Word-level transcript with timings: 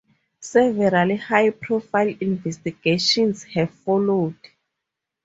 Several 0.39 1.15
high 1.17 1.51
profile 1.51 2.07
investigations 2.21 3.43
have 3.43 3.69
followed. 3.69 4.33